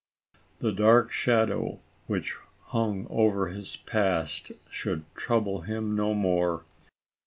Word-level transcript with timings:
The 0.57 0.71
dark, 0.71 1.11
shadow 1.11 1.79
which 2.07 2.35
hung 2.69 3.05
over 3.11 3.49
his 3.49 3.75
past, 3.75 4.51
should 4.71 5.05
trouble 5.13 5.61
him 5.61 5.95
no 5.95 6.15
more. 6.15 6.65